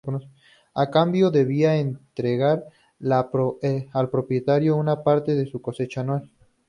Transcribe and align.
A 0.73 0.89
cambio, 0.89 1.29
debía 1.29 1.75
entregar 1.75 2.65
al 3.07 4.09
propietario 4.09 4.75
una 4.75 5.03
parte 5.03 5.35
de 5.35 5.45
su 5.45 5.61
cosecha 5.61 6.01
anual. 6.01 6.27